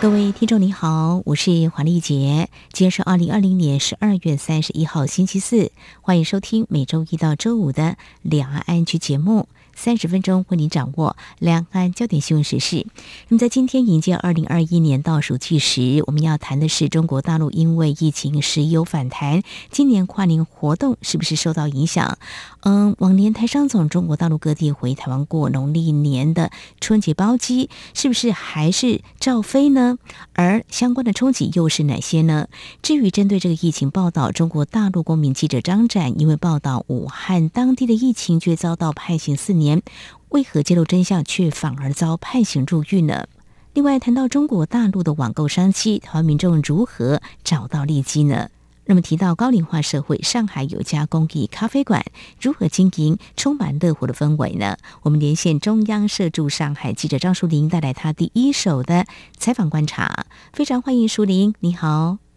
[0.00, 9.46] 各位听众你好，我是黄丽杰，今天是二零二零年十二月三十一号星期四，欢迎收听每周一到周五的两岸安居节目。
[9.74, 12.86] 三十分钟为您掌握两岸焦点新闻时事。
[13.28, 22.18] 那么，在今天迎接二零二一年倒数计时，我们要谈的是中国大陆因为疫情时有反弹，今年跨年活动是不是受到影响？
[22.62, 26.50] 嗯，往年台商从中国大陆各地回台湾过农历年的
[26.80, 29.96] 春节包机，是不是还是照飞呢？
[30.34, 32.48] 而相关的冲击又是哪些呢？
[32.82, 39.59] 至于针对这个疫情报道，中国大陆公民记者张展因为报道武汉当地的疫情，却遭到判刑四年。
[39.60, 39.80] 年
[40.30, 43.28] 为何揭露真相却反而遭判刑入狱呢？
[43.72, 48.48] 另外，谈到中国大陆的网购商机，台湾民众如何找到利基呢？
[48.86, 52.04] 那么提到高龄化社会，上海有家公益咖啡馆，
[52.40, 54.76] 如何经营充满乐活的氛围呢？
[55.02, 60.26] 我们连线中央社驻上海记者张淑玲，带来她第一手的采访观察。
[60.52, 62.29] 非常欢迎淑玲，你好。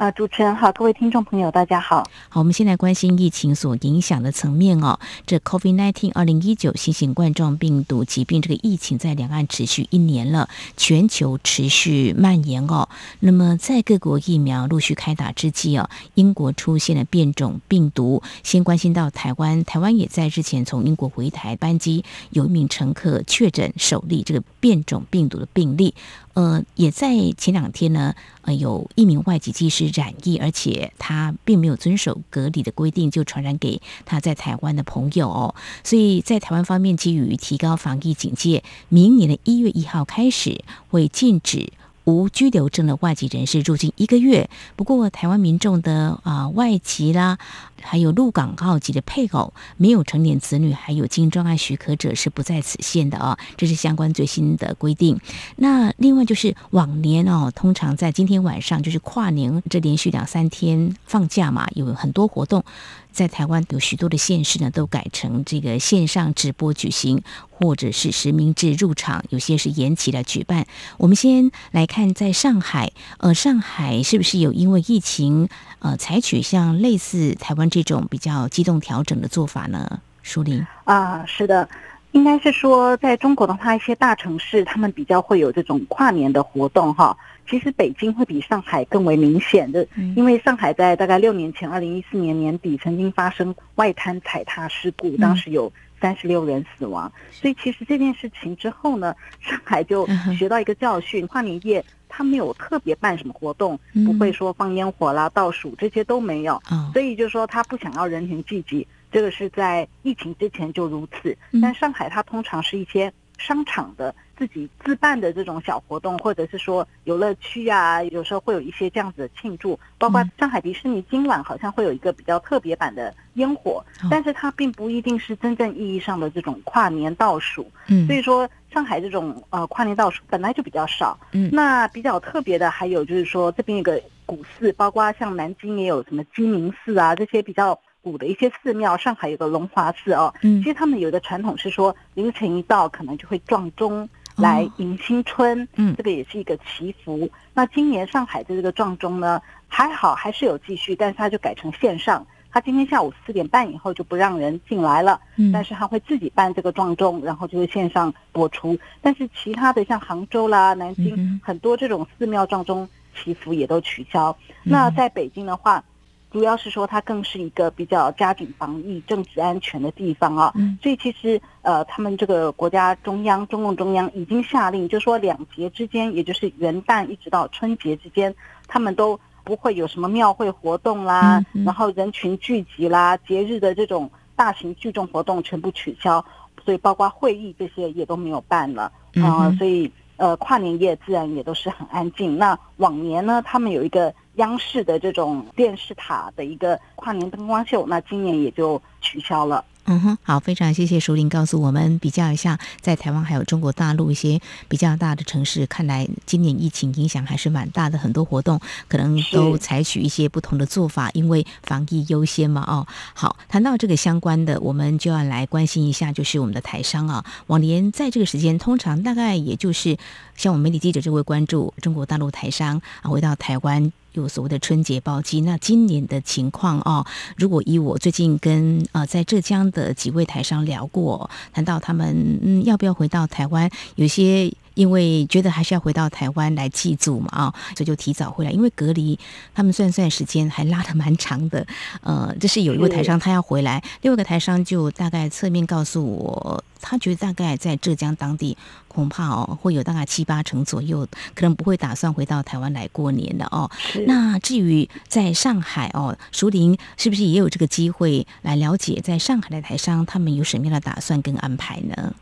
[0.00, 2.02] 啊，主持人好，各位听众朋友，大家好。
[2.30, 4.98] 好，我们先来关心疫情所影响的层面哦。
[5.26, 10.48] 这 COVID-19 二零一九新型冠状病毒疾病这个疫情在两岸持续一年了，
[10.78, 12.88] 全球持续蔓延哦。
[13.18, 18.22] 那么在各国疫苗陆续开打之际哦，英国出现了变种病毒。
[18.42, 25.94] 先关心到台湾，台湾也在日前从英国回台班机有一名乘客确诊首例这个变种病毒的病例。
[26.32, 35.54] 呃，也在前两天呢，呃，有一名外籍技师染疫，而且他并没有遵守隔离的规定，就传染给他在台湾的朋友。
[35.84, 41.72] 所以在台湾方面，基于提高防疫警戒，明年的一月一号开始会禁止。
[42.04, 47.38] 无居留证的外籍人士入境一个月，不过台湾民众的啊、外籍啦，
[47.80, 55.18] 还有陆港澳籍的配偶，没有成年子女，还有经专案许可者是不在此限的啊，这是相关最新的规定。
[55.56, 62.64] 那另外就是往年哦，通常在今天晚上就是跨年这连续两三天放假嘛，有很多活动。
[63.12, 70.66] 在台湾有许多的县市呢，都改成这个线上直播举行，或者是实名制入场，有些是延期来举办。
[70.96, 75.48] 我们先来看，在上海，呃，上海是不是有因为疫情，
[75.80, 80.02] 呃，采取像类似台湾这种比较机动调整的做法呢？
[80.22, 81.66] 淑玲啊，是的，
[82.12, 87.16] 应该是说，在中国的话，一些大城市他们比较会有这种跨年的活动，哈。
[87.48, 97.10] 其实北京会比上海更为明显的，因为上海在大概六年前，二零一四年年底曾经发生外滩踩踏事故，当时有三十六人死亡。
[97.32, 100.06] 所以其实这件事情之后呢，上海就
[100.38, 106.60] 学到一个教训，跨年夜他没有特别办什么活动，不会说放烟火啦、倒数这些都没有。
[106.92, 111.34] 所以就是说他不想要人群聚集，这个是在疫情之前就如此。
[111.62, 114.14] 但上海它通常是一些商场的。
[114.40, 127.70] 自己自办的这种小活动，或者是说游乐区啊，有时候会有一些这样子的庆祝，包括上海迪士尼今晚好像会有一个比较特别版的烟火，但是它并不一定是真正意义上的这种跨年倒数。
[127.88, 131.20] 嗯，所以说上海这种呃跨年倒数本来就比较少。
[131.32, 137.78] 嗯，那比较特别的还有就是说这边有个古寺，包括像南京也有什么鸡鸣寺啊这些比较。
[138.02, 147.28] 古的一些寺庙，上海有个龙华寺哦，嗯，其实他们有的传统是说凌晨一到，可能就会撞钟来迎新春，嗯，这个也是一个祈福。
[147.52, 158.78] 那今年上海的这个撞钟呢，还好还是有继续，但是它就改成线上，他今天下午四点半以后就不让人进来了，嗯，但是他会自己办这个撞钟，然后就会线上播出。
[159.02, 164.34] 但是其他的像杭州啦、南京很多这种寺庙撞钟祈福也都取消。
[164.62, 165.84] 那在北京的话。
[166.30, 178.32] 主要是说，它更是一个比较加紧防疫、政治安全的地方啊，所以其实呃，他们这个国家中央、中共中央已经下令，就是说两节之间，也就是元旦一直到春节之间，
[178.68, 186.24] 他们都不会有什么庙会活动啦，然后人群聚集啦，节日的这种大型聚众活动全部取消，
[186.64, 192.38] 所以包括会议这些也都没有办了啊，所以呃，跨年夜自然也都是很安静。
[192.38, 194.14] 那往年呢，他们有一个。
[194.40, 199.64] 央视的这种电视塔的一个跨年灯光秀，那今年也就取消了。
[199.84, 212.62] 嗯哼，好，非常谢谢淑铃告诉我们比较一下，在台湾还有中国大陆一些比较大的城市，看来今年疫情影响还是蛮大的，很多活动可能都采取一些不同的做法，因为防疫优先嘛。
[212.68, 219.96] 哦，好，谈到这个相关的，我们就要来关心一下，就是我们的台商啊，往年在这个时间，通常大概也就是
[220.40, 223.92] 像我们媒体记者就会关注中国大陆台商啊回到台湾。
[224.12, 227.06] 有所谓的春节包机，那今年的情况哦，
[227.36, 239.18] 如果以我最近跟呃在浙江的几位台商聊过，谈到他们嗯要不要回到台湾，有些因为觉得还是要回到台湾来祭祖嘛啊、哦，所以就提早回来，因为隔离
[239.54, 241.66] 他们算算时间还拉的蛮长的，
[242.02, 246.64] 呃，这是有一位台商他要回来，另外一个台商就大概侧面告诉我。
[246.82, 248.56] 他觉得大概在浙江当地
[248.88, 253.70] 恐怕哦会有大概七八成左右，可能不会打算回到台湾来过年的哦。
[254.06, 262.14] 那至于在上海哦，熟林是不是也有这个机会来了解在上海的台商他们有什么样的打算跟安排呢？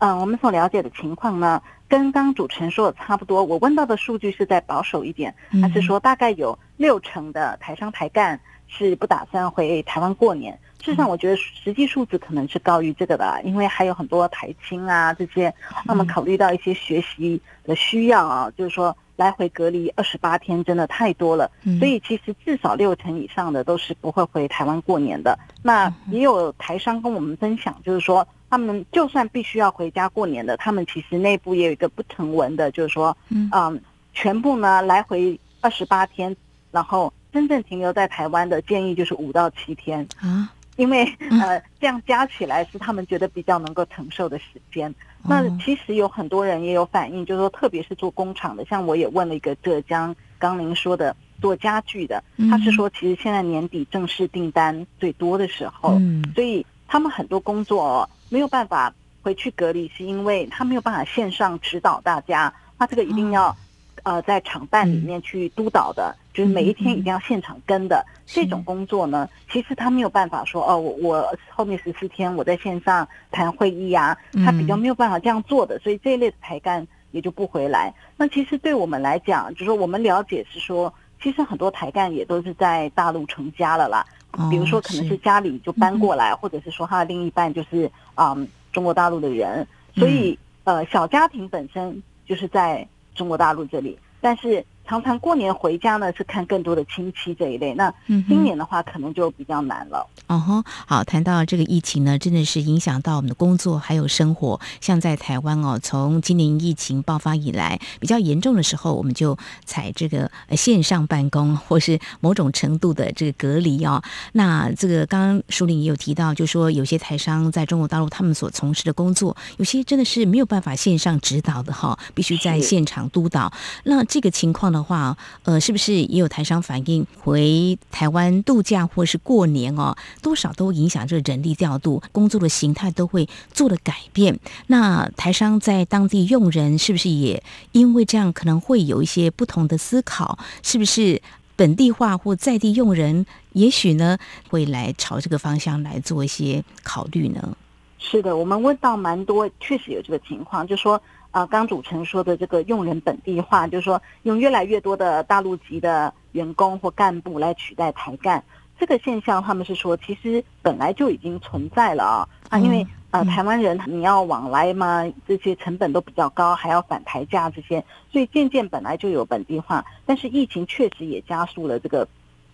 [0.00, 3.44] 嗯，我们所了解的情况呢，跟刚刚主持人说的差不多。
[3.44, 10.58] 我问到的数据是在保守一点，他是说大概有六成的台商台干是不打算回台湾过年。
[10.82, 15.54] 事实上，我觉得实际数字可能是高于这个的，因为还有很多台青啊这些，
[15.84, 25.38] 那么考虑到一些学习的需要啊，就是说来回隔离二十八天真的太多了，所以其实至少六成以上的都是不会回台湾过年的。
[25.62, 33.80] 那也有台商跟我们分享，就是说他们就算必须要回家过年的，他们其实内部也有一个不成文的，就是说，嗯，
[34.12, 36.36] 全部呢来回二十八天，
[36.70, 40.06] 然后真正停留在台湾的建议就是五到七天。
[40.20, 40.52] 啊。
[40.76, 41.04] 因为
[41.42, 44.94] 呃，这样加起来是他们觉得比较能够承受的时间。
[45.22, 56.24] 那其实有很多人也有反映，就是说，特别是做工厂的，像我也问了一个浙江，刚您说的做家具的，他是说，其实现在年底正式订单最多的时候，嗯。
[56.34, 58.90] 所以他们很多工作没有办法
[59.20, 63.54] 回去隔离，是因为他没有办法线上指导大家，他这个一定要。
[64.02, 68.02] 呃，在厂办里面去督导的，就是每一天一定要现场跟的。
[68.24, 77.92] 这种工作呢，其实他没有办法说哦，我我后面十四天我在线上谈会议呀，他比较没有办法这样做的，所以这一类的台干也就不回来。
[78.16, 80.90] 那其实对我们来讲，就是我们了解是说，
[81.22, 84.06] 其实很多台干也都是在大陆成家了啦，
[84.50, 85.16] 比如说可能是。
[85.18, 92.86] 家里就搬过来，或者是说他的另一半就是嗯中国大陆的人，所以呃小家庭本身就是在。
[93.12, 97.72] 中国大陆这里，但是常常过年回家呢，是看更多的亲戚这一类。
[97.74, 97.94] 那
[98.26, 100.04] 今年的话，可能就比较难了。
[100.26, 104.60] 哦吼，好，谈到这个疫情呢，真的是影响到我们的工作还有生活。
[104.80, 114.02] 像在台湾哦，从今年疫情爆发以来，比较严重的时候，我们就采这个线上办公，或是某种程度的这个隔离哦。
[114.32, 123.52] 那这个刚刚淑铃也有提到，就说有些台商在中国大陆，他们所从事的工作，有些真的是没有办法线上指导的哈，必须在现场督导。
[123.84, 129.94] 那这个情况的话，呃，是不是也有台商反映回台湾度假或是过年哦？
[130.22, 134.40] 多少都影响这个人力调度，工作的形态都会做了改变。
[134.68, 137.42] 那台商在当地用人是不是也
[137.72, 140.38] 因为这样可能会有一些不同的思考？
[140.62, 141.20] 是不是
[141.56, 144.16] 本地化或在地用人，也许呢
[144.48, 147.56] 会来朝这个方向来做一些考虑呢？
[147.98, 151.00] 是的，我们问到蛮多，确实有这个情况，就说
[151.30, 158.42] 啊，刚主持人说的这个用人本地化，就是说用越来越多的大陆籍的员工或干部来取代台干。
[158.78, 172.08] 这个现象，他们是说，其实本来就已经存在了啊啊，因为呃，台湾人你要往来嘛，这些成本都比较高，还要返台价这些，所以渐渐本来就有本地化，但是疫情确实也加速了这个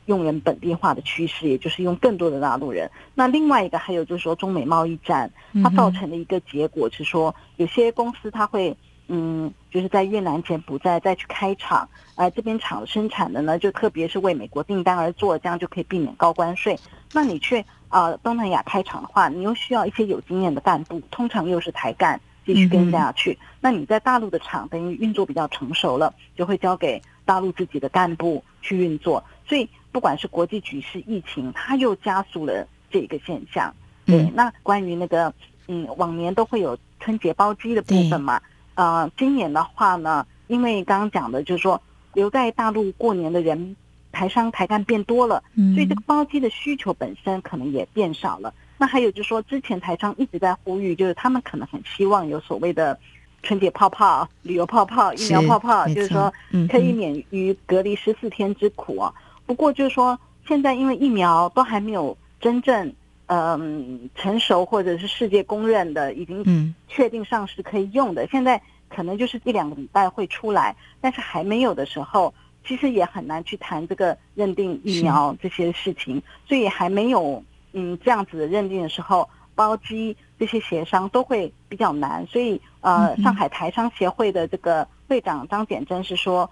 [0.06, 2.90] 用人本地化的趋势，也就是用更多的大陆人。
[3.14, 5.30] 那另外一个还有就是说，中美贸易战
[5.62, 8.76] 它造成的一个结果是说，有些公司它会。
[9.08, 16.76] 嗯，就是在越南柬埔寨再去开厂，呃，这边厂生产的呢，就特别是为美国订单而做，这样就可以避免高关税。
[17.12, 23.30] 那你去啊、呃、东南亚开厂的话，你又需要一些有经验的干部，通常又是台干继续跟下去。
[23.40, 29.22] 嗯、那你在大陆的厂等于运作比较成熟了，就会交给大陆自己的干部去运作。
[29.46, 33.74] 所以不管是国际局势、疫情，它又加速了这个现象。
[34.04, 35.32] 对，嗯、那关于那个
[35.68, 38.38] 嗯，往年都会有春节包机的部分嘛。
[38.74, 41.80] 呃，今年的话呢，因为刚刚讲的就是说
[42.12, 43.74] 留在大陆过年的人，
[44.12, 45.42] 台商台干变多了，
[45.74, 48.52] 所以这个包机的需求本身可能也变少了。
[48.76, 52.98] 那还有就是说，之前台商一直在呼吁，就是他们可能很希望有所谓的
[53.42, 56.30] 春节泡泡、旅游泡泡、疫苗泡泡，就是说
[56.68, 59.10] 可以免于隔离十四天之苦啊。
[59.46, 62.92] 不过就是说，现在因为疫苗都还没有真正
[63.26, 72.34] 嗯成熟或者是世界公认的，已经确定上市可以用的，现在可能就是一两个礼拜会出来，但是还没有的时候，
[72.66, 86.50] 其实也很难去谈这个认定疫苗这些事情，所以还没有嗯这样子的认定的时候，包机这些协商都会比较难，所以呃，上海台商协会的这个会长张简真是说。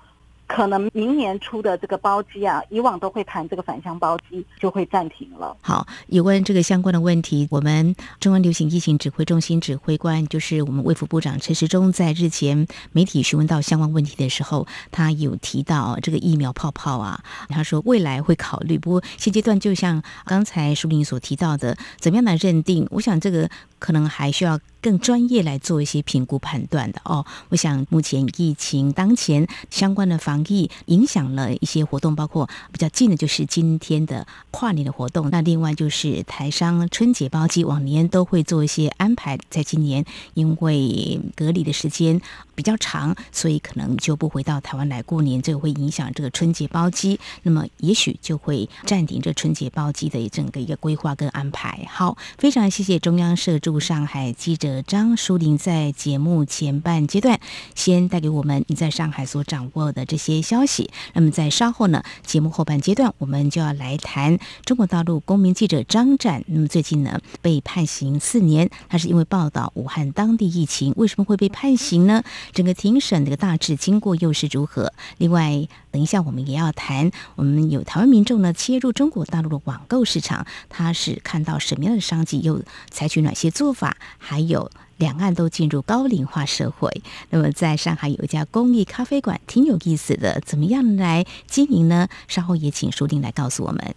[0.55, 5.57] 可能明年出的这个包机啊，以往都会谈这个返乡包机，就会暂停了。
[5.61, 22.87] 好，有关这个相关的问题，我们中央流行疫情指挥中心指挥官，就是我们卫福部长陈时中，在日前媒体询问到相关问题的时候，他有提到这个疫苗泡泡啊，他说未来会考虑，不过现阶段就像刚才淑铃所提到的，怎么样来认定？
[22.93, 23.51] 我想这个。
[23.77, 27.25] 可能还需要更专业来做一些评估判断的哦。
[27.49, 35.31] 我想目前疫情当前相关的防疫影响了一些活动，包括比较近的就是今天的跨年的活动。
[35.31, 42.21] 那另外就是台商春节包机，往年都会做一些安排，在今年因为隔离的时间
[42.55, 47.21] 比较长，所以可能就不回到台湾来过年，这个会影响这个春节包机。
[47.45, 51.87] 那么也许就会暂停这春节包机的整个一个规划跟安排。
[51.89, 53.75] 好，非常谢谢中央社驻。
[53.85, 57.41] 上海记者张淑玲在节目前半阶段
[57.75, 60.91] 先带给我们你在上海所掌握的这些消息。
[61.13, 66.45] 那么在稍后呢，节目后半阶段我们就要来谈中国大陆公民记者张展。
[66.47, 72.23] 那么最近呢被判刑四年，他是因为报道武汉当地疫情，为什么会被判刑呢？
[72.53, 74.93] 整个庭审的大致经过又是如何？
[75.19, 82.61] 另外，等一下我们也要谈，我们有台湾民众呢切入中国大陆的网购市场，他是看到什么样的商机，又
[82.91, 83.97] 采取哪些做法？
[84.19, 86.91] 还有两岸都进入高龄化社会，
[87.31, 92.09] 那么在上海有一家公益咖啡馆，挺有意思的，怎么样来经营呢？
[92.27, 93.95] 稍后也请淑玲来告诉我们。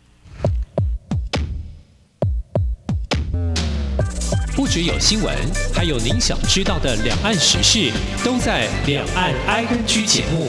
[4.56, 5.36] 不只有新闻，
[5.74, 7.92] 还有您想知道的两岸时事，
[8.24, 10.48] 都在《两岸 ING》节目。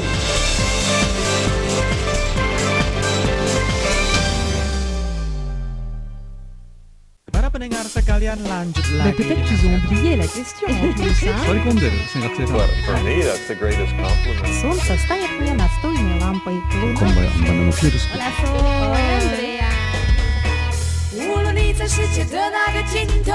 [7.49, 9.17] para pendengar sekalian lanjut lagi.
[9.17, 10.69] Peut-être qu'ils ont oublié la question.
[12.85, 14.53] For me, that's the greatest compliment.
[14.61, 16.61] Солнце станет мне настольной лампой.
[21.15, 23.33] 无论你在世界的哪个尽头，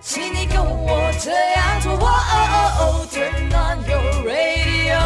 [0.00, 1.92] 请你跟我这样做。
[1.94, 2.46] 哦哦
[2.78, 5.00] 哦，Turn on your radio.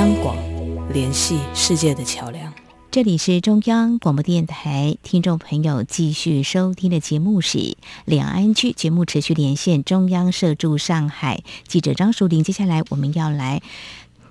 [0.00, 0.34] 央广
[0.94, 2.50] 联系世界的桥梁。
[2.90, 7.58] 这里是中央广播电台，听众朋友继续收听的节目是
[8.06, 12.42] 《两岸区》节目，持续连线中央社驻上海记者张淑玲。
[12.42, 13.60] 接下来我们要来。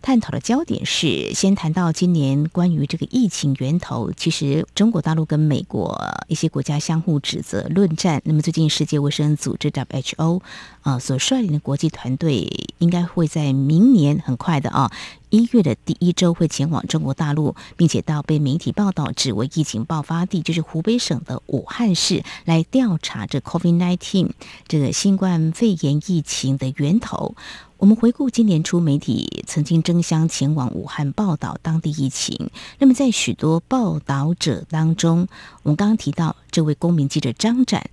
[0.02, 8.22] 探讨的焦点是，先谈到今年关于这个疫情源头，其实中国大陆跟美国一些国家相互指责论战。
[8.24, 10.42] 那么最近世界卫生组织 WHO
[10.84, 14.90] 啊、所率领的国际团队，应该会在明年很快的啊
[15.30, 24.32] 一月的第一周会前往中国大陆，并且到被媒体报道指为疫情爆发地，就是湖北省的武汉市，来调查这 COVID-19
[24.68, 27.36] 这个新冠肺炎疫情的源头。
[27.78, 32.50] 我们回顾今年初，媒体曾经争相前往武汉报道当地疫情。
[32.80, 35.28] 那么，在许多报道者当中，
[35.64, 37.90] 我们刚刚提到这位公民记者张展，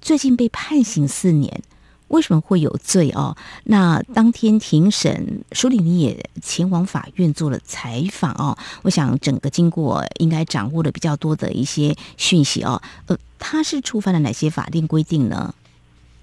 [0.00, 1.62] 最近被判刑四年，
[2.08, 3.36] 为什么会有罪哦？
[3.64, 8.56] 那当天庭审，淑玲你也前往法院做了采访哦。
[8.82, 12.82] 我想整个经过应该掌握了比较多的一些讯息哦。
[13.06, 15.54] 呃，他是触犯了哪些法定规定呢？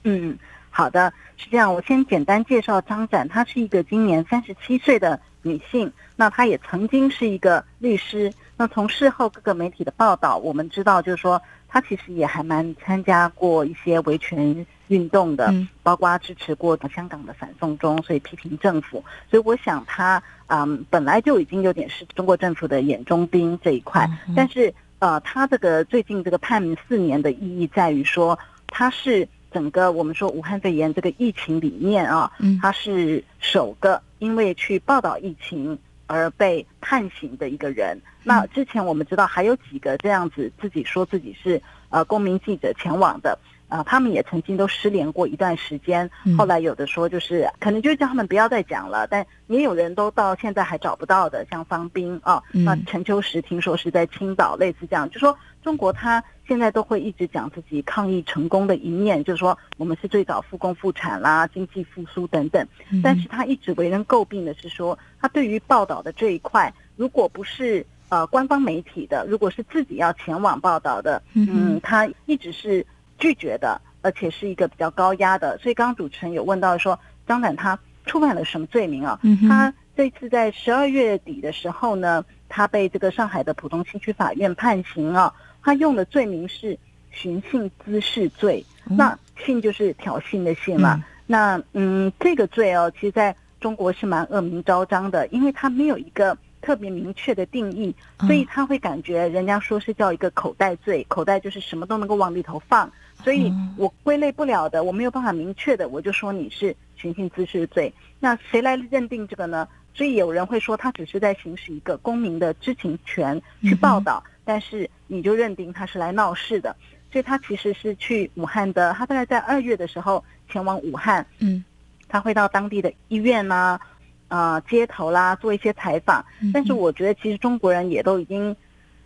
[0.04, 0.38] 嗯。
[0.78, 1.74] 好的，是这样。
[1.74, 5.90] 我先简单介绍张展，她是一个今年三十七岁的女性。
[6.18, 8.30] 那她也曾经是一个律师。
[8.58, 11.42] 那从事后各个媒体的报道，我们知道，就是说
[11.76, 15.54] 她其实也还蛮参加过一些维权运动的，
[15.84, 19.04] 包括支持过香港的反送中，所以批评政府。
[19.30, 24.10] 所以我想他嗯本来就已经有点是中国政府的眼中钉这一块。
[24.34, 29.28] 但是呃，他这个最近这个判四年的意义在于说，他是。
[29.52, 32.30] 整个我们说武汉肺炎这个疫情里面啊，
[32.62, 38.00] 他是首个因为去报道疫情而被判刑的一个人。
[38.24, 46.10] 那之前我们知道还有几个这样子自己说自己是呃公民记者前往的，啊，他们也曾经都失联过一段时间。
[46.38, 62.68] 后来有的说就是可能就是叫他们不要再讲了，但也有人都到现在还找不到的，像方斌啊，那陈秋实听说是在青岛，类似这样，就说中国他现在都会一直讲自己抗疫成功的一面，就是说我们是最早复工复产啦，经济复苏等等。
[63.04, 72.86] 但是他一直为人诟病的是说，他对于报道的这一块，如果不是呃官方媒体的，如果是自己要前往报道的，嗯，他一直是。
[73.18, 79.18] 拒绝的，而且是一个比较高压的，所以刚刚主持人有问到说，张展他触犯了什么罪名啊？
[79.24, 85.34] 嗯、他这次在十二月底的时候呢，他被这个上海的浦东新区法院判刑啊，
[85.66, 86.78] 他用的罪名是
[87.12, 96.38] 寻衅滋事罪，嗯、那衅就是挑衅的衅嘛，嗯那嗯，这个罪哦，其实在中国是蛮恶名昭彰的，因为他没有一个。
[96.62, 102.92] 特别明确的定义，所以他会感觉人家说是叫一个口袋罪，口袋就是什么都能够往里头放，
[103.24, 107.94] 所以我归类不了的，我没有办法明确的，我就说你是寻衅滋事罪。
[108.20, 109.68] 那谁来认定这个呢？
[109.94, 116.74] 所以有人会说他只是在行使一个公民的知情权去报道，但是你就认定他是来闹事的，
[117.12, 121.66] 所以他其实是去武汉的，他大概在二月的时候前往武汉，嗯，
[122.08, 123.82] 他会到当地的医院呐、啊。
[124.28, 128.54] 呃，街头啦，做一些采访，但是我觉得其实中国人也都已经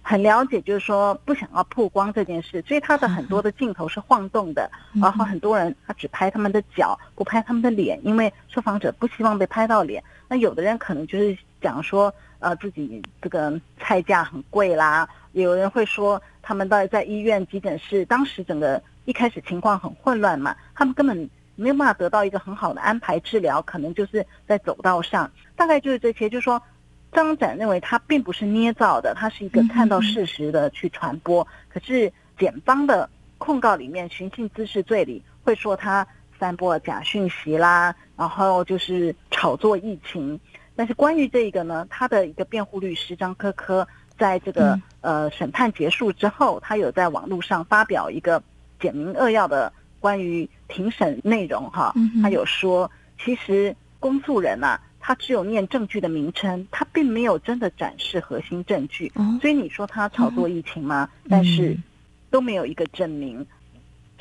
[0.02, 10.02] 很了解，就是说不想要曝光这件事，所以他的很多的镜头是晃动的，然后很多人他只拍他们的脚，不拍他们的脸，因为受访者不希望被拍到脸。
[10.30, 21.30] 那有的人可能就是讲说，呃，自己这个菜价很贵啦，有人会说他们到底在医院急诊室，当时整个一开始情况很混乱嘛，他们根本。
[21.62, 26.30] 没有办法得到一个很好的安排治疗，可能就是在走道上，大概就是这些。
[26.30, 26.62] 就是说，
[27.12, 31.46] 张展认为他并不是捏造的，他是一个看到事实的去传播。
[31.68, 36.08] 可是检方的控告里面，寻衅滋事罪里会说他
[36.40, 40.40] 散播假讯息啦，然后就是炒作疫情。
[40.80, 43.86] 但是关于这个呢，他的一个辩护律师张科科，
[44.18, 48.42] 在这个呃审判结束之后，他有在网络上发表一个
[48.80, 49.74] 简明扼要的。
[50.00, 52.90] 关于庭审内容哈，他有说，
[53.22, 61.10] 其实公诉人呐，他只有念证据的名称，他并没有真的展示核心证据，所以你说他炒作疫情吗？
[61.28, 61.78] 但是
[62.30, 63.46] 都没有一个证明，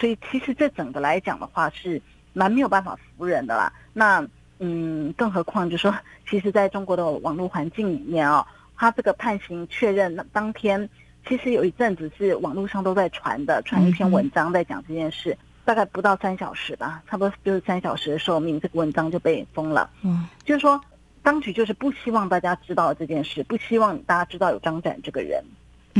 [0.00, 3.72] 所以其实这整个来讲的话是蛮没有办法服人的啦。
[3.92, 4.26] 那
[4.58, 5.94] 嗯，更何况就是说，
[6.28, 10.88] 其实在中国的网络环境里面哦，他这个判刑确认当天，
[11.26, 15.36] 其实有一阵子是网络上都在传的，传一篇文章在讲这件事。
[15.64, 19.90] 大概不到三小时吧，差不多就是三小时的寿命，这个文章就被封了。
[20.02, 20.80] 嗯，就是说，
[21.22, 25.44] 当局就是不希望大家知道这件事，不希望大家知道有张展这个人。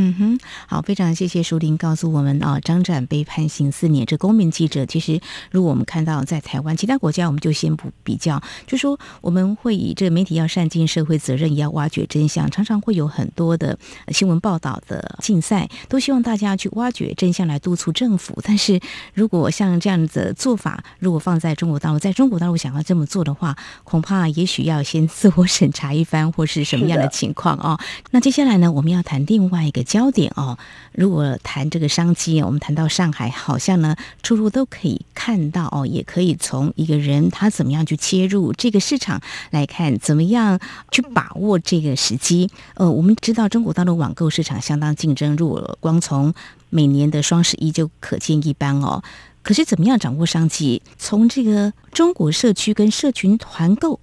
[0.00, 4.06] 嗯哼，好，非常谢谢淑铃告诉我们啊，张展被判刑四年。
[4.06, 13.76] 这公民记者其实，如果我们看到在台湾其他国家，我们就先不比较，就说我们会以这个媒体要善尽社会责任，也要挖掘真相，常常会有很多的
[14.12, 18.40] 新闻报道的竞赛，都希望大家去挖掘真相来督促政府。
[18.44, 18.78] 但是
[19.14, 27.80] 如果像这样子做法，如果放在中国大陆，在中国大陆想要这么做的话，恐怕也许要先自我审查一番，或是什么样的情况啊？
[28.12, 29.84] 那接下来呢，我们要谈另外一个。
[29.88, 30.58] 焦点哦，
[30.92, 39.18] 如果谈这个商机，我们谈到上海，好像呢，处处都可以看到哦，也可以从一个人他怎么样去切入这个市场
[39.50, 42.50] 来看，怎么样去把握这个时机。
[42.74, 46.34] 呃，我们知道中国大陆网购市场相当竞争，如果光从
[46.68, 49.02] 每年的双十一就可见一斑哦。
[49.42, 50.82] 可是怎么样掌握商机？
[50.98, 53.98] 从这个中国社区跟社群团购。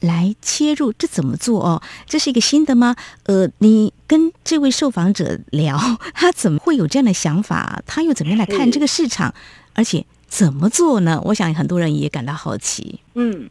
[0.00, 1.82] 来切入，这怎么做哦？
[2.06, 2.96] 这是一个新的吗？
[3.24, 5.78] 呃，你跟这位受访者聊，
[6.14, 7.82] 他怎么会有这样的想法？
[7.86, 9.32] 他又怎么样来看这个市场？
[9.74, 11.20] 而且怎么做呢？
[11.24, 13.00] 我想很多人也感到好奇。
[13.14, 13.48] 嗯，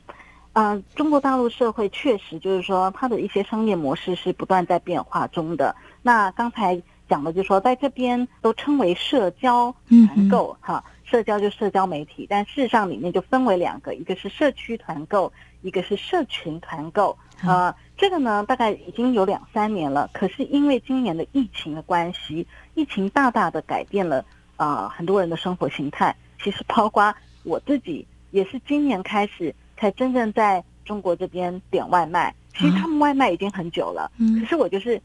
[0.53, 5.75] 呃，中国大陆社会确实就是说，它的一些商业模式是不断在变化中的。
[6.01, 15.33] 那刚才讲的就是说，在这边都称为社交团购，哈、社交就社交媒体，但事实上里面就分为两个，一个是社区团购。
[15.61, 20.09] 一个是社群团购，呃，这个呢大概已经有两三年了。
[20.13, 24.23] 可是因为今年的疫情的关系，疫情大大的改变了
[24.55, 26.15] 呃很多人的生活形态。
[26.41, 32.33] 其实包括我自己，也是今年开始才真正在中国这边点外卖。
[32.53, 35.01] 其实他们外卖已经很久了，可是我就是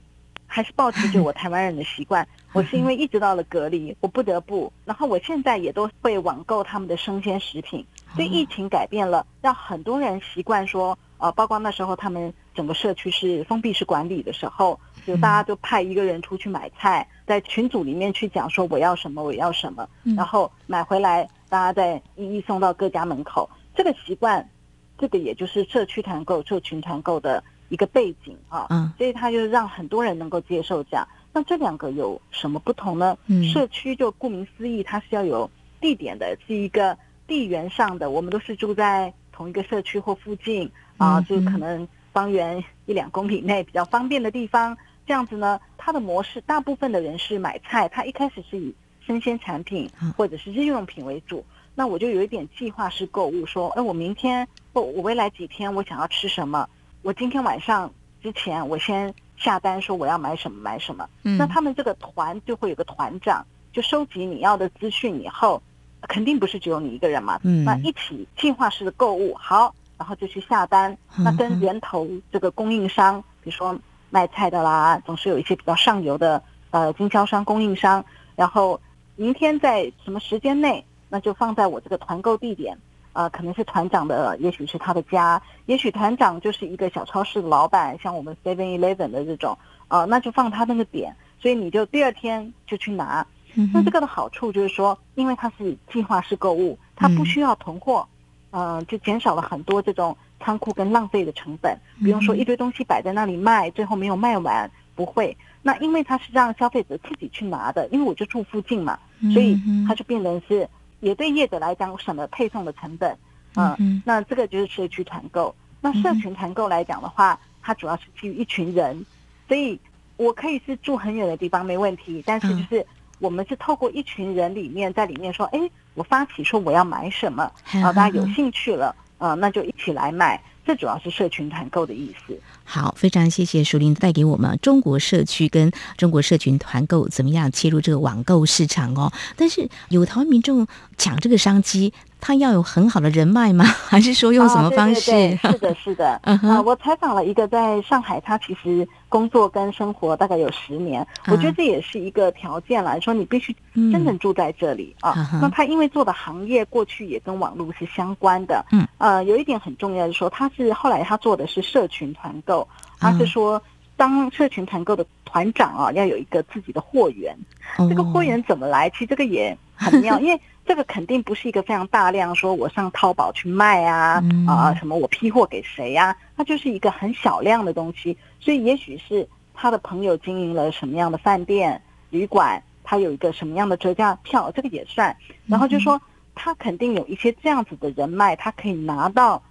[0.55, 2.25] 还是保持着我 台湾人的习惯。
[2.53, 7.85] 我是因为 一直到了隔离，我不得不，然后我现在也都会网购他们的生鲜食品。
[8.15, 23.51] 所以疫情改变了，让很多人习惯说，呃，包括那时候他们整个社区是封闭式管理的时候，就大家就派一个人出去买菜，在群组里面去讲说我要什么，我要什么，然后买回来，大家再一一送到各家门口。
[23.75, 24.49] 这个习惯，
[24.97, 27.43] 这个也就是社区团购、社群团购的
[27.75, 28.69] 一个背景啊。
[28.71, 31.07] 嗯，所以他就让很多人能够接受这样。
[31.33, 33.19] 那这两个有什么不同呢？
[33.27, 41.87] 嗯，社区就顾名思义，它是要有地点的，是一个地缘上的，我们都是住在同一个社区或附近啊，就可能。
[42.15, 48.73] 方圆一两公里内比较方便的地方，这样子呢，它的模式大部分的人是买菜，他一开始是以
[49.05, 51.45] 生鲜产品或者是日用品为主。
[51.75, 56.69] 那我就有一点计划式购物，说，哎，我明天或我未来几天我想要吃什么，
[57.05, 61.07] 我今天晚上之前我先下单说我要买什么买什么。
[61.23, 65.63] 那他们这个团就会有个团长，就收集你要的资讯以后，
[66.09, 69.73] 肯定不是只有你一个人嘛，那一起计划式的购物，好。
[69.97, 73.79] 然后就去下单，那跟源头这个供应商，比如说
[74.11, 78.05] 卖菜的啦，总是有一些比较上游的呃经销商、供应商。
[78.35, 78.81] 然后
[79.15, 82.77] 明天在什么时间内，那就放在我这个团购地点，
[83.15, 89.57] 呃，可能是团长的，也许是他的家，也许团长就是一个小超市的老板，像我们 Seven Eleven 的这种，
[89.89, 93.27] 呃，那就放他那个点，所以你就第二天就去拿。
[93.73, 98.07] 那这个的好处就是说，因为它是计划式购物，它不需要囤货。
[98.51, 101.77] 嗯、呃，就减少了很多这种仓库跟浪费的成本。
[102.01, 105.37] 不用说一堆东西摆在那里卖，最后没有卖完，不会。
[105.61, 108.99] 那因为它是让消费者自己去拿的，因为我就住附近嘛，
[109.33, 110.69] 所以它就变成是
[111.05, 113.17] 也对业者来讲省了配送的成本。
[113.55, 115.55] 嗯，嗯，那这个就是社区团购。
[115.81, 119.05] 那社群团购来讲的话，它主要是基于一群人，
[119.47, 119.79] 所以
[120.17, 122.85] 我可以是住很远的地方没问题，但是就是。
[123.21, 130.39] 我们是透过一群人里面，在里面说，哎，我发起说我要买什么，然后大家有兴趣了，呃，那就一起来买。
[130.67, 132.39] 这主要是社群团购的意思。
[132.65, 139.13] 好，非常谢谢淑玲带给我们中国社区跟中国社群团购怎么样切入这个网购市场哦。
[139.37, 141.93] 但是有台湾民众抢这个商机。
[142.27, 143.67] 他要有很好的人脉吗？
[143.87, 145.11] 还是说用什么方式？
[145.11, 146.21] 啊、对对对是的，是的。
[146.23, 151.07] 啊，我采访了一个在上海，他其实工作跟生活大概有十年。
[151.27, 155.39] 嗯、我觉得这也是一个条件来说，你必须真正住在这里、嗯、啊。
[155.43, 158.65] 那他因为做的行业过去也跟网络是相关的。
[158.73, 158.89] 嗯。
[158.97, 162.67] 呃，有一点很重要的是说，他是后来他做的是社群团购，
[162.99, 163.63] 他是说
[163.97, 167.37] 当社群团购的团长啊，要有一个自己的货源。
[167.79, 168.91] 嗯、这个货源怎么来？
[168.91, 170.41] 其实这个也很妙， 因为。
[170.67, 176.17] 这个肯定不是一个非常大量，说我上淘宝去卖啊，啊什么我批货给谁呀、啊？
[176.39, 181.79] 它就是一个很小量的东西，所以也许是他的朋友经营了什么样的饭店、
[182.09, 185.15] 旅馆，他有一个什么样的折价票，这个也算。
[185.47, 186.01] 然后就说
[186.35, 189.43] 他肯定有一些这样子的人脉，他可以拿到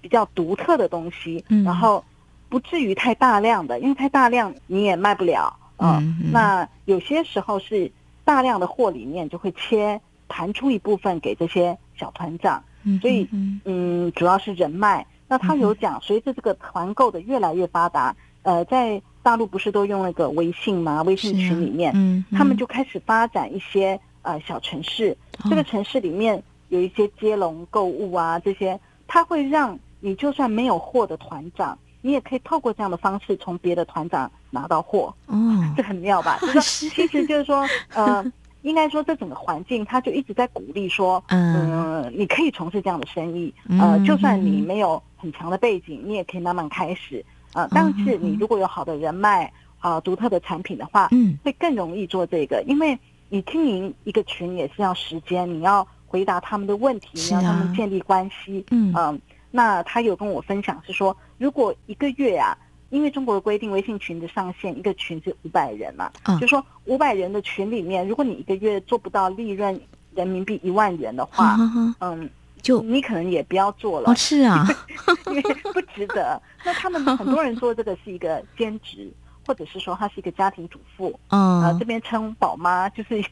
[0.00, 2.04] 比较独特的东西，然后
[2.48, 5.54] 不至于太大量的，因为太大量你也卖不了。
[5.78, 7.90] 嗯，那有些时候是
[8.24, 10.00] 大量的货里面就会切。
[10.30, 12.62] 弹出一部分给这些小团长，
[13.00, 13.26] 所以
[13.64, 15.04] 嗯，主要是人脉。
[15.26, 21.02] 那他有讲，随着这个团购的越来越发达，呃，在大陆不是都用那个微信吗？
[21.04, 25.16] 微信群里面，嗯，他们就开始发展一些呃小城市。
[25.48, 35.14] 这个城市里面有一些接龙购物啊，这些它会让你就算没有货的团长，你也可以透过这样的方式从别的团长拿到货。
[35.26, 35.36] 哦，
[35.76, 36.38] 这很妙吧？
[36.54, 38.24] 就是 其实就是说，呃。
[38.62, 49.44] 应该说，这整个环境，他就一直在鼓励说，嗯、呃，你可以从事这样的生意，呃，就算你没有很强的背景，你也可以慢慢开始，呃，但是你如果有好的人脉，
[49.78, 59.16] 啊、呃，独特的产品的话，嗯，会更容易做这个，因为你经营一个群也是要时间，你要回答他们的问题，你要他们建立关系，嗯、呃，
[59.50, 62.56] 那他有跟我分享是说，如果一个月啊。
[62.90, 69.78] 因为中国的规定，微信群的上限一个群是五百人嘛，嗯、就说五百人的群里面，如果你一个月做不到利润
[70.14, 72.30] 人民币一万元的话，嗯，嗯
[72.62, 74.10] 就你可能也不要做了。
[74.10, 74.66] 哦，是啊，
[75.28, 75.42] 因为
[75.74, 76.40] 不值得。
[76.64, 79.12] 那他们很多人说这个是一个兼职，
[79.48, 83.24] 或者是说她是一个家庭主妇，嗯，呃，这边称宝妈，就是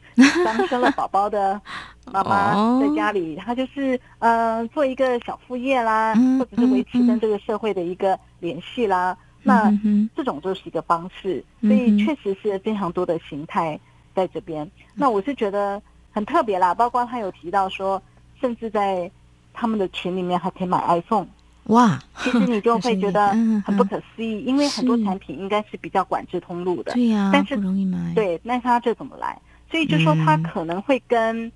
[0.43, 1.61] 刚生了宝宝的
[2.11, 9.15] 妈妈在家里，她就是呃做一个小副业啦，或者是维持跟这个社会的一个联系啦。
[9.43, 9.71] 那
[10.15, 13.79] 这种就是一个方式，所以确实是非常多的形态
[14.15, 14.69] 在这边。
[14.95, 15.79] 那我是觉得
[16.11, 18.01] 很特别啦，包括他有提到说，
[18.41, 19.09] 甚至在
[19.53, 21.27] 他们的群里面还可以买 iPhone，
[21.67, 21.99] 哇！
[22.23, 23.29] 其实你就会觉得
[23.65, 28.13] 很不可思议，因为很多产品应该是比较管制通路的，对呀，但是不容易买。
[28.13, 29.39] 对，那他这怎么来？
[29.69, 31.51] 所以就说他可能会跟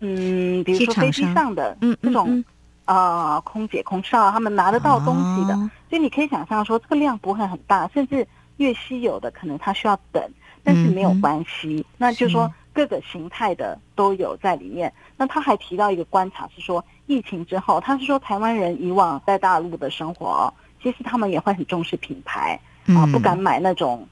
[0.00, 2.42] 嗯，比如说飞机上的这种。
[2.86, 10.20] 啊、呃、空姐、空少，他们拿得到东西的，哦、所以你可以想象说，这个量不会很大，甚至越稀有的可能它需要等，
[10.64, 11.76] 但是没有关系。
[11.76, 14.92] 嗯、那就是说各个形态的都有在里面。
[15.16, 24.06] 那他还提到一个观察是说，疫情之后，他是说台湾人以往在大陆的生活，其实他们也会很重视品牌啊、呃，不敢买那种。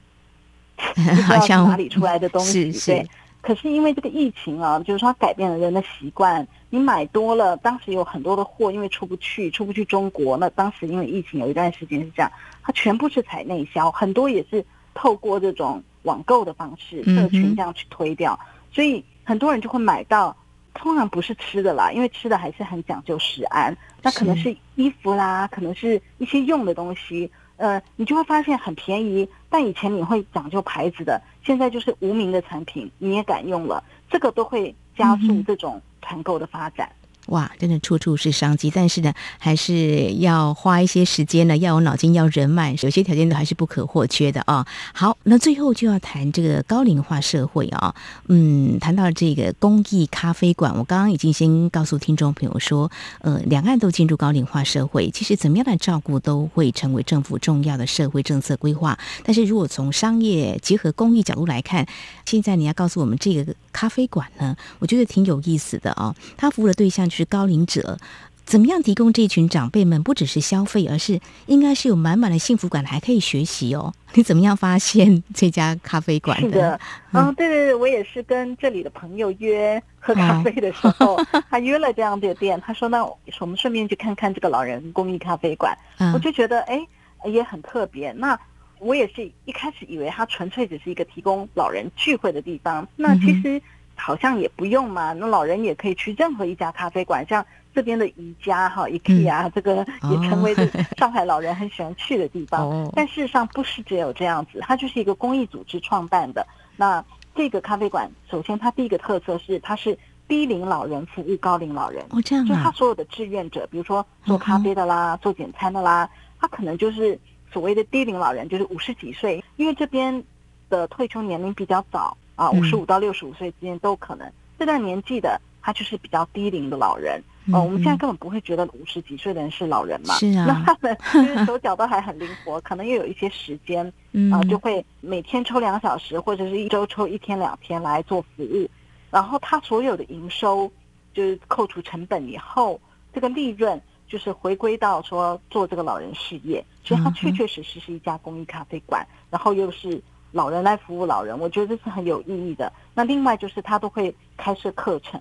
[0.95, 3.07] 不知道是哪里出来的东西，是是对。
[3.41, 6.45] 可是因为这个疫情啊，就是说它改变了人的习惯。
[6.69, 10.37] 你买多了，当时有很多的货，因为出不去，出不去中国。
[10.37, 12.31] 那当时因为疫情有一段时间是这样，
[12.63, 18.39] 它全部是采内销，很多也是透过这种网购的方式，社群这样去推掉。
[18.41, 20.33] 嗯、所以很多人就会买到，
[20.73, 23.75] 通常不是吃的啦，因为吃的还是很讲究食安。
[24.01, 27.29] 那可能是衣服啦，可能是一些用的东西。
[27.57, 36.89] 呃，你就会发现很便宜，但以前你会讲究牌子的，现在就是无名的产品，你也敢用了，这个都会加速这种团购的发展。
[37.29, 44.65] 哇，真的处处是商机，但是呢，还是要花一些时间呢，要有脑筋，要人脉，有些条件都还是不可或缺的啊。
[44.93, 47.93] 好，那最后就要谈这个高龄化社会啊，
[48.27, 58.97] 嗯，谈到这个公益咖啡馆，我刚刚已经先告诉听众朋友说，呃，两岸都进入高龄化社会，其实怎么样的照顾都会成为政府重要的社会政策规划。
[59.23, 61.85] 但是如果从商业结合公益角度来看，
[62.25, 67.97] 现在你要告诉我们这个咖啡馆呢，我觉得挺有意思的啊，它服务的对象就高龄者，
[68.45, 73.93] 怎么样提供这群长辈们不只是消费，而是应该是有满满的幸福感，还可以学习哦。
[74.15, 76.47] 你怎么样发现这家咖啡馆的？
[76.47, 76.79] 是的，
[77.11, 86.83] 嗯、哦，对对对，我也是跟这里的朋友约喝咖啡的时候， 哦、他约了这样的店，他说那我们顺便去看看这个老人公益咖啡馆，嗯、我就觉得哎
[87.25, 88.11] 也很特别。
[88.13, 88.39] 那
[88.79, 93.57] 我也是一开始以为他纯粹只是一个提供老人聚会的地方，那其实。
[93.59, 93.61] 嗯
[93.99, 100.55] 好像也不用嘛，那老人也可以去任何一家咖啡馆，像这边的宜家哈，IKEA、嗯、这个也成为
[100.97, 102.63] 上海老人很喜欢去的地方。
[102.67, 106.45] 哦、但事实上不是只有这样子，它就是一个公益组织创办的。
[106.77, 107.03] 那
[107.35, 112.03] 这个咖啡馆，首先它第一个特色是它是低龄老人服务高龄老人。
[112.09, 112.47] 哦，这样啊。
[112.47, 116.09] 就他所有的志愿者，比如说做咖啡的啦，哦、做简餐的啦，
[116.39, 117.17] 他可能就是
[117.51, 120.23] 所谓的低龄老人，就是五十几岁，因为这边
[120.69, 122.17] 的退休年龄比较早。
[122.39, 127.21] 啊，五十五到六十五岁之间都可能，这段年纪的他就是比较低龄的老人。
[127.51, 130.13] 呃、嗯，我们现在根本不会觉得五十几岁的人是老人嘛。
[130.13, 130.45] 是啊。
[130.47, 138.69] 那他们 就是手脚都还很灵活，可能又有一些时间， 啊、嗯呃，就会每天抽两小时，或者是一周抽一天两天来做服务。
[139.11, 140.71] 然后他所有的营收，
[141.13, 142.79] 就是扣除成本以后，
[143.13, 146.63] 这个利润就是回归到说做这个老人事业。
[146.85, 150.01] 所以，他确确实实是一家公益咖啡馆，嗯、然后又是。
[150.31, 152.71] 老人来服务老人，我觉得这是很有意义的。
[152.93, 155.19] 那另外就是他都会开设课程，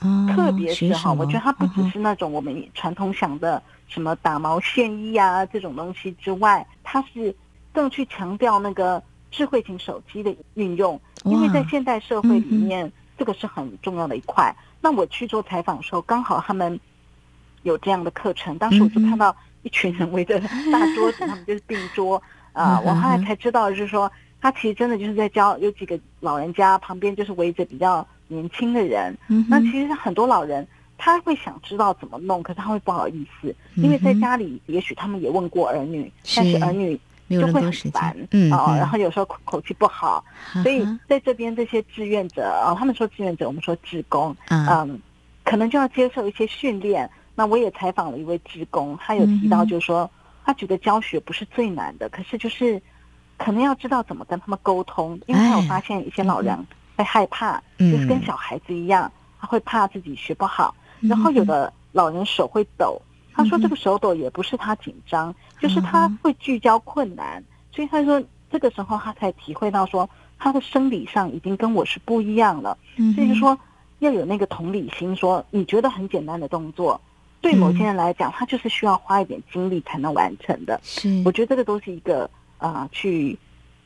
[0.00, 7.32] 嗯、特别是哈，我觉得他不只是那种我们传统想的什么打毛线衣啊这种东西之外，他是
[7.72, 14.52] 更去强调那个智慧型手机的运用，因为在现代社会里面，嗯、这个是很重要的一块。
[14.80, 16.80] 那我去做采访的时候，刚好他们
[17.62, 20.40] 有这样的课程，当时我就看到一群人围着
[20.72, 22.20] 大桌子，他们就是并桌
[22.52, 24.10] 啊，我后来才知道就是说。
[24.40, 29.16] 他其实真的就是在教，有几个老人家旁边就是围着比较年轻的人。
[29.28, 36.98] 嗯、那其实很多老人他会想知道怎么弄，可是他会不好意思，嗯、因为在家里也许他们也问过儿女，是但是儿女
[37.30, 40.24] 就会很烦，嗯哦，然后有时候口口气不好，
[40.54, 45.00] 嗯、所以在这边这些志愿者啊、哦，他们说志愿者，我们说志工，嗯，嗯，
[45.42, 47.10] 可能就要接受一些训练。
[47.34, 50.10] 那我也采访了一位志工，他有提到就是说，嗯、
[50.44, 52.80] 他觉得教学不是最难的，可是就是。
[53.38, 56.58] 可能要知道怎么跟他们沟通，因为他有发现一些老人
[56.96, 60.74] 会害怕，嗯、就是跟小孩子一样，他会怕自己学不好。
[61.00, 67.38] 嗯、然后有的老人手会抖，嗯、他说这个手抖也不是他紧张，嗯、就是他会聚焦困难。
[67.38, 68.20] 嗯、所以他说
[68.50, 72.76] 这个时候他才体会到说他的生理上已经跟我是不一样了。
[72.96, 73.56] 嗯、所以说
[74.00, 77.00] 要有那个同理心，说你觉得很简单的动作，
[77.40, 80.80] 对某些人来讲，他就是需要花一点精力才能完成的。
[80.82, 82.28] 是，我觉得这个都是一个。
[82.58, 83.38] 啊、去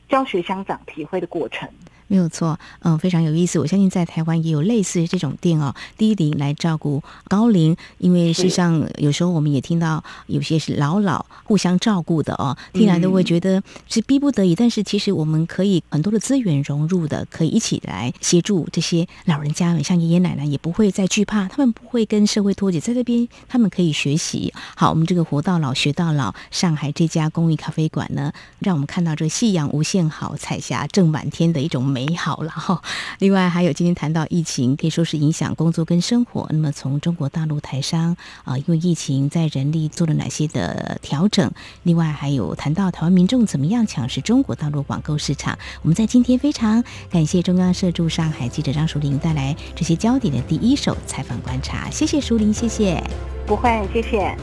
[0.09, 1.69] 教学乡长、体会的过程。
[2.07, 3.57] 没有错，嗯，非常有意思。
[3.59, 7.75] 我相信在台湾也有类似这种店哦，低龄来照顾高龄。
[7.97, 14.53] 因为事实上，有时候我们也听到有些是老老互相照顾的哦，听来都会觉得是逼不得已。
[14.53, 24.53] 嗯、但是其实我们可以很多的资源融入的，可以一起来协助这些老人家们，像爷爷奶奶也不会再惧怕，他们不会跟社会脱节，在这边他们可以学习。
[24.75, 31.92] 好，我们这个活到老学到老，上海这家公益咖啡馆呢，让我们看到这个夕阳无限好，彩霞正满天的一种。
[31.93, 32.81] 美好了哈。
[33.19, 36.47] 另外还有今天谈到疫情，可以说是影响工作跟生活。
[36.49, 41.51] 那么从中国大陆台商啊，因为疫情在人力做了哪些的调整？
[41.83, 45.57] 另外还有谈到台湾民众怎么样抢食中国大陆网购市场。
[45.83, 51.89] 我们在今天非常感谢中央社驻上海记者张淑玲带来这些焦点的第一手采访观察。
[51.91, 53.01] 谢谢淑玲，谢谢。
[53.45, 54.35] 不会，谢谢。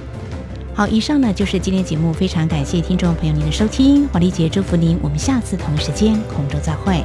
[0.74, 7.02] 好，以上呢就是今天节目，非常感谢听众朋友您的收听，华丽姐祝福您，我们下次同一时间空中再会。